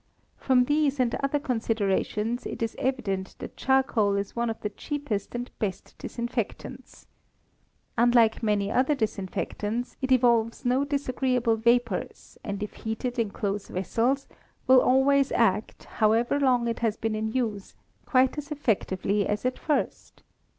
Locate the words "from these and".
0.35-1.13